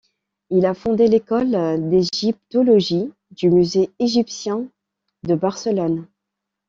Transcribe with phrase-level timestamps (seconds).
[0.49, 1.51] Il a fondé l’École
[1.91, 4.65] d’égyptologie du musée égyptien
[5.21, 6.07] de Barcelone.